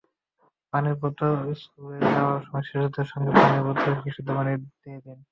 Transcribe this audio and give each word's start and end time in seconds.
পানির 0.73 0.95
বোতলস্কুলে 1.01 1.97
যাওয়ার 2.07 2.41
সময় 2.45 2.65
শিশুর 2.67 3.09
সঙ্গে 3.11 3.31
পানির 3.37 3.65
বোতলে 3.67 3.93
বিশুদ্ধ 4.03 4.29
পানি 4.37 4.51
দিয়ে 4.73 4.99
দিন। 5.05 5.19